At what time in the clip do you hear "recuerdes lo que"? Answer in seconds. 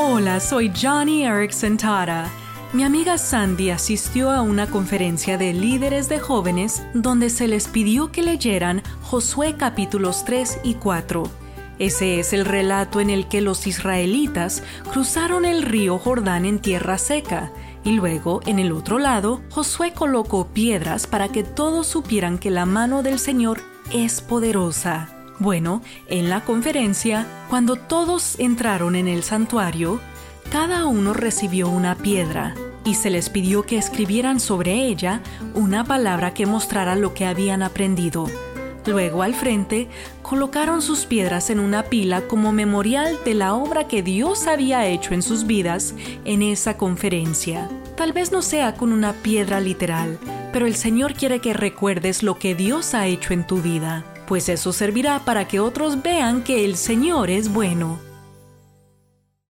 51.52-52.54